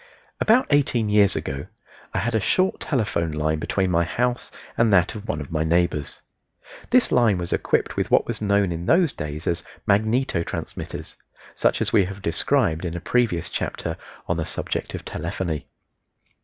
About 0.39 0.65
eighteen 0.71 1.09
years 1.09 1.35
ago 1.35 1.67
I 2.11 2.17
had 2.17 2.33
a 2.33 2.39
short 2.39 2.79
telephone 2.79 3.33
line 3.33 3.59
between 3.59 3.91
my 3.91 4.03
house 4.03 4.49
and 4.75 4.91
that 4.91 5.13
of 5.13 5.27
one 5.27 5.39
of 5.39 5.51
my 5.51 5.63
neighbors. 5.63 6.21
This 6.89 7.11
line 7.11 7.37
was 7.37 7.53
equipped 7.53 7.95
with 7.97 8.09
what 8.09 8.25
was 8.25 8.41
known 8.41 8.71
in 8.71 8.87
those 8.87 9.13
days 9.13 9.45
as 9.45 9.63
magneto 9.85 10.41
transmitters, 10.41 11.17
such 11.53 11.81
as 11.81 11.93
we 11.93 12.05
have 12.05 12.23
described 12.23 12.83
in 12.83 12.95
a 12.97 12.99
previous 12.99 13.51
chapter 13.51 13.95
on 14.27 14.37
the 14.37 14.45
subject 14.47 14.95
of 14.95 15.05
telephony. 15.05 15.67